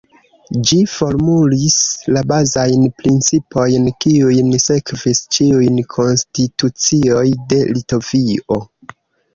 Ĝi 0.69 0.77
formulis 0.93 1.75
la 2.15 2.23
bazajn 2.31 2.87
principojn 3.03 3.87
kiujn 4.07 4.51
sekvis 4.65 5.23
ĉiujn 5.37 5.79
konstitucioj 5.97 7.25
de 7.55 7.63
Litovio. 7.79 8.61